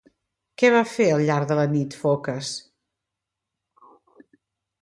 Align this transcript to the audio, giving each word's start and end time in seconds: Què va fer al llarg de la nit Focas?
Què 0.61 0.71
va 0.75 0.79
fer 0.93 1.05
al 1.17 1.21
llarg 1.27 1.51
de 1.51 1.57
la 1.59 1.67
nit 1.75 1.97
Focas? 2.05 2.51